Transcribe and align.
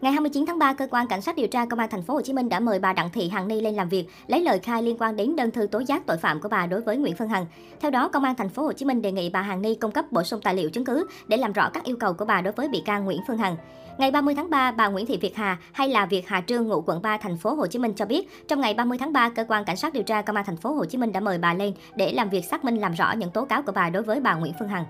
Ngày 0.00 0.12
29 0.12 0.46
tháng 0.46 0.58
3, 0.58 0.72
cơ 0.72 0.86
quan 0.90 1.06
cảnh 1.06 1.20
sát 1.20 1.36
điều 1.36 1.48
tra 1.48 1.64
công 1.64 1.78
an 1.78 1.88
thành 1.90 2.02
phố 2.02 2.14
Hồ 2.14 2.20
Chí 2.20 2.32
Minh 2.32 2.48
đã 2.48 2.60
mời 2.60 2.78
bà 2.78 2.92
Đặng 2.92 3.10
Thị 3.10 3.28
Hằng 3.28 3.48
Ni 3.48 3.60
lên 3.60 3.74
làm 3.74 3.88
việc, 3.88 4.06
lấy 4.26 4.40
lời 4.40 4.58
khai 4.58 4.82
liên 4.82 4.96
quan 4.98 5.16
đến 5.16 5.36
đơn 5.36 5.50
thư 5.50 5.66
tố 5.66 5.78
giác 5.78 6.06
tội 6.06 6.16
phạm 6.16 6.40
của 6.40 6.48
bà 6.48 6.66
đối 6.66 6.80
với 6.80 6.96
Nguyễn 6.96 7.16
Phương 7.16 7.28
Hằng. 7.28 7.46
Theo 7.80 7.90
đó, 7.90 8.08
công 8.08 8.24
an 8.24 8.34
thành 8.34 8.48
phố 8.48 8.62
Hồ 8.62 8.72
Chí 8.72 8.84
Minh 8.84 9.02
đề 9.02 9.12
nghị 9.12 9.30
bà 9.30 9.42
Hằng 9.42 9.62
Ni 9.62 9.74
cung 9.74 9.90
cấp 9.90 10.12
bổ 10.12 10.22
sung 10.22 10.40
tài 10.44 10.54
liệu 10.54 10.70
chứng 10.70 10.84
cứ 10.84 11.06
để 11.28 11.36
làm 11.36 11.52
rõ 11.52 11.70
các 11.70 11.84
yêu 11.84 11.96
cầu 11.96 12.12
của 12.12 12.24
bà 12.24 12.40
đối 12.40 12.52
với 12.52 12.68
bị 12.68 12.82
can 12.84 13.04
Nguyễn 13.04 13.20
Phương 13.28 13.38
Hằng. 13.38 13.56
Ngày 13.98 14.10
30 14.10 14.34
tháng 14.34 14.50
3, 14.50 14.72
bà 14.72 14.88
Nguyễn 14.88 15.06
Thị 15.06 15.16
Việt 15.16 15.36
Hà 15.36 15.56
hay 15.72 15.88
là 15.88 16.06
Việt 16.06 16.28
Hà 16.28 16.40
Trương 16.46 16.68
ngụ 16.68 16.82
quận 16.86 17.02
3 17.02 17.16
thành 17.16 17.36
phố 17.36 17.54
Hồ 17.54 17.66
Chí 17.66 17.78
Minh 17.78 17.92
cho 17.96 18.06
biết, 18.06 18.48
trong 18.48 18.60
ngày 18.60 18.74
30 18.74 18.98
tháng 18.98 19.12
3, 19.12 19.28
cơ 19.28 19.44
quan 19.48 19.64
cảnh 19.64 19.76
sát 19.76 19.92
điều 19.92 20.02
tra 20.02 20.22
công 20.22 20.36
an 20.36 20.44
thành 20.44 20.56
phố 20.56 20.72
Hồ 20.72 20.84
Chí 20.84 20.98
Minh 20.98 21.12
đã 21.12 21.20
mời 21.20 21.38
bà 21.38 21.54
lên 21.54 21.72
để 21.96 22.12
làm 22.12 22.28
việc 22.30 22.44
xác 22.44 22.64
minh 22.64 22.76
làm 22.76 22.92
rõ 22.92 23.12
những 23.12 23.30
tố 23.30 23.44
cáo 23.44 23.62
của 23.62 23.72
bà 23.72 23.90
đối 23.90 24.02
với 24.02 24.20
bà 24.20 24.34
Nguyễn 24.34 24.52
Phương 24.58 24.68
Hằng. 24.68 24.84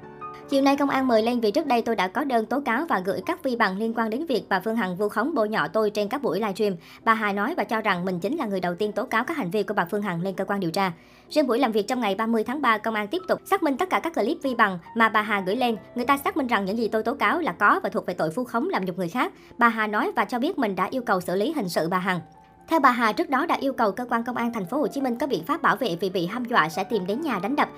Chiều 0.48 0.62
nay 0.62 0.76
công 0.76 0.90
an 0.90 1.08
mời 1.08 1.22
lên 1.22 1.40
vì 1.40 1.50
trước 1.50 1.66
đây 1.66 1.82
tôi 1.82 1.96
đã 1.96 2.08
có 2.08 2.24
đơn 2.24 2.46
tố 2.46 2.60
cáo 2.60 2.86
và 2.88 3.02
gửi 3.04 3.20
các 3.26 3.42
vi 3.42 3.56
bằng 3.56 3.79
liên 3.79 3.94
quan 3.94 4.10
đến 4.10 4.26
việc 4.26 4.42
bà 4.48 4.60
Phương 4.60 4.76
Hằng 4.76 4.96
vu 4.96 5.08
khống 5.08 5.34
bôi 5.34 5.48
nhọ 5.48 5.68
tôi 5.68 5.90
trên 5.90 6.08
các 6.08 6.22
buổi 6.22 6.40
livestream. 6.40 6.74
Bà 7.04 7.14
Hà 7.14 7.32
nói 7.32 7.54
và 7.57 7.64
cho 7.64 7.80
rằng 7.80 8.04
mình 8.04 8.21
chính 8.21 8.36
là 8.36 8.46
người 8.46 8.61
đầu 8.61 8.74
tiên 8.74 8.93
tố 8.93 9.04
cáo 9.04 9.24
các 9.24 9.36
hành 9.36 9.50
vi 9.50 9.62
của 9.62 9.74
bà 9.74 9.85
Phương 9.85 10.02
Hằng 10.02 10.22
lên 10.22 10.35
cơ 10.35 10.44
quan 10.44 10.61
điều 10.61 10.71
tra. 10.71 10.93
Riêng 11.30 11.46
buổi 11.46 11.58
làm 11.58 11.72
việc 11.72 11.88
trong 11.88 12.00
ngày 12.00 12.14
30 12.14 12.44
tháng 12.44 12.62
3, 12.62 12.79
công 12.79 12.94
an 12.94 13.08
tiếp 13.08 13.22
tục 13.29 13.40
xác 13.44 13.62
minh 13.62 13.76
tất 13.76 13.90
cả 13.90 14.00
các 14.00 14.14
clip 14.14 14.38
vi 14.43 14.54
bằng 14.54 14.79
mà 14.94 15.08
bà 15.08 15.22
Hà 15.22 15.40
gửi 15.40 15.57
lên. 15.57 15.76
Người 15.94 16.07
ta 16.07 16.16
xác 16.16 16.36
minh 16.36 16.46
rằng 16.46 16.64
những 16.64 16.79
gì 16.79 16.88
tôi 16.88 17.02
tố 17.02 17.14
cáo 17.14 17.40
là 17.40 17.52
có 17.52 17.80
và 17.82 17.88
thuộc 17.88 18.07
về 18.07 18.14
tội 18.14 18.30
vu 18.30 18.44
khống 18.44 18.68
làm 18.68 18.85
nhục 18.85 18.99
người 18.99 19.08
khác. 19.08 19.32
Bà 19.58 19.68
Hà 19.68 19.86
nói 19.86 20.12
và 20.16 20.24
cho 20.24 20.38
biết 20.38 20.58
mình 20.58 20.76
đã 20.76 20.88
yêu 20.90 21.02
cầu 21.02 21.21
xử 21.21 21.36
lý 21.36 21.52
hình 21.52 21.68
sự 21.68 21.88
bà 21.88 21.99
Hằng. 21.99 22.21
Theo 22.68 22.80
bà 22.80 22.90
Hà, 22.90 23.12
trước 23.12 23.30
đó 23.30 23.46
đã 23.46 23.57
yêu 23.60 23.72
cầu 23.72 23.93
cơ 23.93 24.04
quan 24.10 24.24
công 24.24 24.36
an 24.36 24.52
thành 24.52 24.66
phố 24.66 24.79
Hồ 24.79 24.86
Chí 24.86 25.00
Minh 25.00 25.16
có 25.18 25.26
biện 25.26 25.44
pháp 25.44 25.62
bảo 25.62 25.76
vệ 25.76 25.96
vì 26.00 26.10
bị 26.10 26.26
hăm 26.26 26.44
dọa 26.44 26.68
sẽ 26.68 26.85
tìm 26.85 27.07
đến 27.07 27.21
nhà 27.21 27.38
đánh 27.43 27.57
đập. 27.57 27.68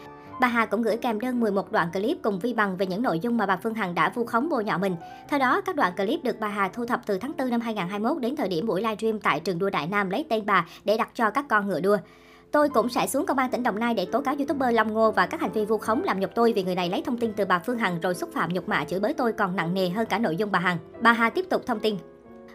Bà 0.40 0.48
Hà 0.48 0.66
cũng 0.66 0.82
gửi 0.82 0.96
kèm 0.96 1.20
đơn 1.20 1.40
11 1.40 1.72
đoạn 1.72 1.92
clip 1.92 2.18
cùng 2.22 2.38
vi 2.38 2.54
bằng 2.54 2.76
về 2.76 2.86
những 2.86 3.02
nội 3.02 3.18
dung 3.20 3.36
mà 3.36 3.46
bà 3.46 3.56
Phương 3.56 3.74
Hằng 3.74 3.94
đã 3.94 4.12
vu 4.14 4.24
khống 4.24 4.48
bôi 4.48 4.64
nhọ 4.64 4.78
mình. 4.78 4.96
Theo 5.28 5.38
đó, 5.38 5.60
các 5.60 5.76
đoạn 5.76 5.92
clip 5.96 6.24
được 6.24 6.36
bà 6.40 6.48
Hà 6.48 6.68
thu 6.68 6.86
thập 6.86 7.06
từ 7.06 7.18
tháng 7.18 7.32
4 7.38 7.50
năm 7.50 7.60
2021 7.60 8.22
đến 8.22 8.36
thời 8.36 8.48
điểm 8.48 8.66
buổi 8.66 8.80
livestream 8.80 9.20
tại 9.20 9.40
trường 9.40 9.58
đua 9.58 9.70
Đại 9.70 9.86
Nam 9.86 10.10
lấy 10.10 10.24
tên 10.28 10.46
bà 10.46 10.66
để 10.84 10.96
đặt 10.96 11.08
cho 11.14 11.30
các 11.30 11.44
con 11.48 11.68
ngựa 11.68 11.80
đua. 11.80 11.96
Tôi 12.52 12.68
cũng 12.68 12.88
sẽ 12.88 13.06
xuống 13.06 13.26
công 13.26 13.38
an 13.38 13.50
tỉnh 13.50 13.62
Đồng 13.62 13.78
Nai 13.78 13.94
để 13.94 14.06
tố 14.12 14.20
cáo 14.20 14.34
youtuber 14.38 14.74
Long 14.74 14.92
Ngô 14.92 15.10
và 15.10 15.26
các 15.26 15.40
hành 15.40 15.52
vi 15.52 15.64
vu 15.64 15.78
khống 15.78 16.04
làm 16.04 16.20
nhục 16.20 16.30
tôi 16.34 16.52
vì 16.52 16.62
người 16.62 16.74
này 16.74 16.88
lấy 16.88 17.02
thông 17.02 17.18
tin 17.18 17.32
từ 17.32 17.44
bà 17.44 17.58
Phương 17.58 17.78
Hằng 17.78 18.00
rồi 18.00 18.14
xúc 18.14 18.30
phạm 18.34 18.52
nhục 18.52 18.68
mạ 18.68 18.84
chửi 18.84 19.00
bới 19.00 19.14
tôi 19.14 19.32
còn 19.32 19.56
nặng 19.56 19.74
nề 19.74 19.88
hơn 19.88 20.06
cả 20.06 20.18
nội 20.18 20.36
dung 20.36 20.52
bà 20.52 20.58
Hằng. 20.58 20.78
Bà 21.00 21.12
Hà 21.12 21.30
tiếp 21.30 21.44
tục 21.50 21.62
thông 21.66 21.80
tin. 21.80 21.96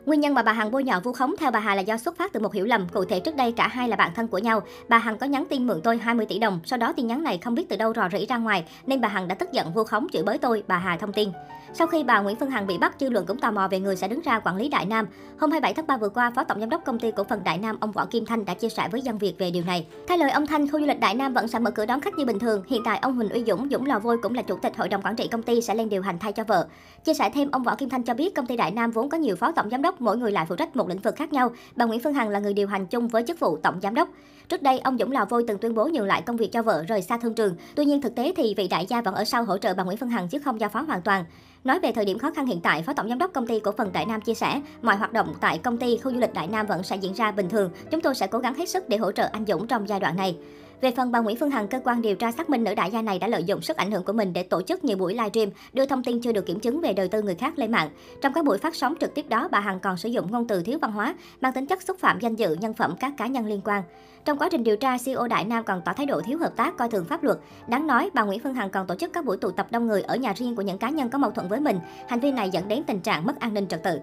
Nguyên 0.08 0.20
nhân 0.20 0.34
mà 0.34 0.42
bà 0.42 0.54
Hằng 0.54 0.72
bôi 0.72 0.84
nhọ 0.84 1.00
vu 1.00 1.12
khống 1.12 1.36
theo 1.40 1.52
bà 1.52 1.60
Hà 1.60 1.76
là 1.76 1.82
do 1.82 1.98
xuất 1.98 2.18
phát 2.18 2.34
từ 2.34 2.40
một 2.40 2.54
hiểu 2.54 2.66
lầm. 2.66 2.88
Cụ 2.94 3.06
thể 3.06 3.20
trước 3.20 3.36
đây 3.36 3.52
cả 3.52 3.68
hai 3.68 3.90
là 3.90 3.96
bạn 3.96 4.12
thân 4.16 4.28
của 4.28 4.38
nhau. 4.38 4.62
Bà 4.90 4.98
Hằng 4.98 5.18
có 5.18 5.26
nhắn 5.26 5.46
tin 5.50 5.68
mượn 5.68 5.82
tôi 5.84 5.98
20 5.98 6.26
tỷ 6.26 6.40
đồng. 6.40 6.60
Sau 6.66 6.80
đó 6.80 6.94
tin 6.94 7.08
nhắn 7.08 7.24
này 7.24 7.38
không 7.38 7.56
biết 7.56 7.70
từ 7.70 7.76
đâu 7.76 7.94
rò 7.94 8.10
rỉ 8.10 8.26
ra 8.26 8.38
ngoài 8.38 8.66
nên 8.86 9.02
bà 9.02 9.08
Hằng 9.08 9.28
đã 9.28 9.36
tức 9.36 9.52
giận 9.52 9.74
vu 9.74 9.84
khống 9.84 10.08
chửi 10.14 10.24
bới 10.24 10.38
tôi. 10.38 10.64
Bà 10.68 10.78
Hà 10.78 10.98
thông 10.98 11.14
tin. 11.14 11.30
Sau 11.74 11.88
khi 11.88 12.04
bà 12.04 12.20
Nguyễn 12.20 12.36
Phương 12.36 12.50
Hằng 12.50 12.68
bị 12.68 12.78
bắt, 12.78 12.96
dư 13.00 13.10
luận 13.10 13.26
cũng 13.26 13.40
tò 13.40 13.52
mò 13.52 13.68
về 13.68 13.80
người 13.80 13.96
sẽ 13.96 14.08
đứng 14.08 14.22
ra 14.22 14.40
quản 14.40 14.58
lý 14.58 14.70
Đại 14.70 14.86
Nam. 14.86 15.06
Hôm 15.40 15.52
27 15.52 15.74
tháng 15.74 15.88
3 15.88 15.98
vừa 15.98 16.10
qua, 16.10 16.32
Phó 16.36 16.44
Tổng 16.44 16.60
giám 16.60 16.70
đốc 16.70 16.86
công 16.86 17.00
ty 17.00 17.12
cổ 17.12 17.24
phần 17.24 17.44
Đại 17.44 17.58
Nam 17.58 17.78
ông 17.80 17.92
Võ 17.92 18.06
Kim 18.06 18.26
Thanh 18.26 18.46
đã 18.46 18.54
chia 18.54 18.70
sẻ 18.70 18.90
với 18.92 19.02
dân 19.02 19.18
Việt 19.18 19.34
về 19.38 19.52
điều 19.52 19.64
này. 19.64 19.88
Theo 20.08 20.18
lời 20.18 20.32
ông 20.32 20.48
Thanh, 20.48 20.68
khu 20.68 20.80
du 20.80 20.86
lịch 20.86 21.00
Đại 21.00 21.16
Nam 21.16 21.34
vẫn 21.34 21.48
sẽ 21.48 21.60
mở 21.60 21.72
cửa 21.72 21.86
đón 21.86 22.02
khách 22.02 22.14
như 22.18 22.26
bình 22.26 22.40
thường. 22.40 22.64
Hiện 22.68 22.82
tại 22.86 23.00
ông 23.02 23.16
Huỳnh 23.16 23.30
Uy 23.30 23.44
Dũng, 23.48 23.68
Dũng 23.72 23.86
Lò 23.86 24.00
Vôi 24.00 24.18
cũng 24.22 24.36
là 24.36 24.42
chủ 24.42 24.58
tịch 24.58 24.78
hội 24.78 24.90
đồng 24.90 25.02
quản 25.02 25.16
trị 25.16 25.28
công 25.32 25.44
ty 25.44 25.62
sẽ 25.62 25.76
lên 25.76 25.90
điều 25.90 26.02
hành 26.02 26.20
thay 26.20 26.32
cho 26.32 26.44
vợ. 26.44 26.68
Chia 27.04 27.14
sẻ 27.14 27.30
thêm, 27.34 27.52
ông 27.52 27.64
Võ 27.64 27.76
Kim 27.76 27.90
Thanh 27.90 28.04
cho 28.04 28.14
biết 28.14 28.36
công 28.36 28.46
ty 28.46 28.58
Đại 28.58 28.72
Nam 28.72 28.92
vốn 28.92 29.10
có 29.10 29.18
nhiều 29.18 29.36
phó 29.36 29.52
tổng 29.52 29.70
giám 29.70 29.82
đốc, 29.82 29.97
mỗi 30.02 30.18
người 30.18 30.32
lại 30.32 30.46
phụ 30.50 30.56
trách 30.56 30.76
một 30.76 30.90
lĩnh 30.90 31.00
vực 31.00 31.16
khác 31.16 31.34
nhau. 31.34 31.52
Bà 31.76 31.86
Nguyễn 31.86 32.00
Phương 32.00 32.14
Hằng 32.14 32.30
là 32.30 32.40
người 32.40 32.54
điều 32.54 32.68
hành 32.68 32.88
chung 32.88 33.08
với 33.08 33.24
chức 33.28 33.40
vụ 33.40 33.58
tổng 33.58 33.80
giám 33.82 33.94
đốc. 33.94 34.10
Trước 34.50 34.62
đây, 34.62 34.80
ông 34.80 34.98
Dũng 34.98 35.12
Lò 35.12 35.26
Vôi 35.30 35.44
từng 35.48 35.58
tuyên 35.58 35.76
bố 35.76 35.88
nhường 35.88 36.06
lại 36.06 36.22
công 36.22 36.38
việc 36.38 36.52
cho 36.52 36.62
vợ 36.62 36.84
rời 36.88 37.02
xa 37.02 37.18
thương 37.18 37.34
trường. 37.34 37.56
Tuy 37.76 37.86
nhiên 37.86 38.02
thực 38.02 38.16
tế 38.16 38.34
thì 38.36 38.54
vị 38.58 38.68
đại 38.68 38.86
gia 38.86 39.02
vẫn 39.02 39.16
ở 39.16 39.26
sau 39.26 39.44
hỗ 39.44 39.58
trợ 39.58 39.74
bà 39.74 39.84
Nguyễn 39.84 39.98
Phương 39.98 40.10
Hằng 40.10 40.28
chứ 40.28 40.40
không 40.40 40.60
giao 40.60 40.70
phó 40.70 40.82
hoàn 40.82 41.02
toàn. 41.02 41.26
Nói 41.64 41.80
về 41.80 41.92
thời 41.92 42.06
điểm 42.06 42.20
khó 42.20 42.32
khăn 42.32 42.46
hiện 42.46 42.62
tại, 42.62 42.84
Phó 42.84 42.94
Tổng 42.94 43.10
Giám 43.10 43.18
đốc 43.18 43.34
Công 43.34 43.48
ty 43.48 43.60
Cổ 43.60 43.72
phần 43.72 43.94
Đại 43.94 44.06
Nam 44.06 44.22
chia 44.22 44.34
sẻ, 44.34 44.62
mọi 44.82 44.96
hoạt 44.96 45.14
động 45.14 45.34
tại 45.42 45.58
công 45.58 45.78
ty 45.78 45.98
khu 45.98 46.12
du 46.12 46.20
lịch 46.20 46.34
Đại 46.34 46.48
Nam 46.48 46.66
vẫn 46.66 46.84
sẽ 46.84 46.96
diễn 46.96 47.14
ra 47.14 47.32
bình 47.32 47.50
thường. 47.50 47.72
Chúng 47.92 48.02
tôi 48.02 48.16
sẽ 48.16 48.28
cố 48.28 48.40
gắng 48.40 48.54
hết 48.54 48.70
sức 48.70 48.90
để 48.90 48.98
hỗ 48.98 49.12
trợ 49.12 49.30
anh 49.32 49.46
Dũng 49.48 49.68
trong 49.68 49.90
giai 49.90 50.00
đoạn 50.00 50.16
này. 50.16 50.38
Về 50.82 50.92
phần 50.92 51.12
bà 51.12 51.20
Nguyễn 51.20 51.38
Phương 51.38 51.50
Hằng, 51.50 51.68
cơ 51.68 51.80
quan 51.84 52.02
điều 52.02 52.16
tra 52.16 52.32
xác 52.32 52.50
minh 52.50 52.64
nữ 52.64 52.76
đại 52.76 52.92
gia 52.92 53.02
này 53.02 53.20
đã 53.20 53.28
lợi 53.28 53.44
dụng 53.44 53.62
sức 53.62 53.78
ảnh 53.78 53.92
hưởng 53.92 54.04
của 54.04 54.14
mình 54.14 54.34
để 54.34 54.44
tổ 54.44 54.62
chức 54.62 54.84
nhiều 54.84 54.98
buổi 54.98 55.14
livestream, 55.14 55.50
đưa 55.74 55.86
thông 55.86 56.04
tin 56.04 56.22
chưa 56.22 56.32
được 56.32 56.46
kiểm 56.46 56.60
chứng 56.60 56.82
về 56.82 56.94
đời 56.94 57.08
tư 57.08 57.22
người 57.22 57.36
khác 57.36 57.60
lên 57.60 57.72
mạng. 57.72 57.90
Trong 58.22 58.34
các 58.34 58.46
buổi 58.46 58.58
phát 58.58 58.76
sóng 58.76 58.96
trực 59.00 59.14
tiếp 59.14 59.30
đó, 59.30 59.48
bà 59.52 59.60
Hằng 59.60 59.80
còn 59.80 59.98
sử 59.98 60.10
dụng 60.10 60.32
ngôn 60.32 60.48
từ 60.48 60.64
thiếu 60.64 60.80
văn 60.82 60.92
hóa, 60.92 61.16
mang 61.42 61.54
tính 61.54 61.66
chất 61.66 61.82
xúc 61.82 61.98
phạm 62.00 62.20
danh 62.20 62.36
dự, 62.36 62.56
nhân 62.56 62.74
phẩm 62.74 62.96
các 63.00 63.14
cá 63.18 63.28
nhân 63.28 63.46
liên 63.46 63.62
quan. 63.64 63.84
Trong 64.26 64.38
quá 64.38 64.50
trình 64.52 64.64
điều 64.64 64.78
tra, 64.78 64.98
CEO 65.06 65.28
Đại 65.28 65.46
Nam 65.46 65.64
còn 65.64 65.82
tỏ 65.86 65.94
thái 65.94 66.06
độ 66.06 66.22
thiếu 66.22 66.38
hợp 66.38 66.56
tác, 66.56 66.78
coi 66.78 66.90
thường 66.90 67.06
pháp 67.06 67.24
luật. 67.24 67.38
Đáng 67.68 67.88
nói, 67.88 68.10
bà 68.14 68.24
Nguyễn 68.24 68.40
Phương 68.40 68.54
Hằng 68.54 68.70
còn 68.70 68.88
tổ 68.88 68.96
chức 68.96 69.14
các 69.14 69.26
buổi 69.26 69.38
tụ 69.38 69.52
tập 69.52 69.68
đông 69.72 69.88
người 69.88 70.02
ở 70.02 70.16
nhà 70.16 70.34
riêng 70.34 70.56
của 70.56 70.62
những 70.62 70.78
cá 70.78 70.90
nhân 70.90 71.10
có 71.10 71.18
mâu 71.18 71.32
thuẫn 71.32 71.48
với 71.48 71.60
mình. 71.60 71.80
Hành 72.08 72.20
vi 72.20 72.32
này 72.32 72.50
dẫn 72.50 72.68
đến 72.68 72.84
tình 72.88 73.00
trạng 73.00 73.26
mất 73.26 73.40
an 73.40 73.54
ninh 73.54 73.68
trật 73.68 73.84
tự. 73.84 74.00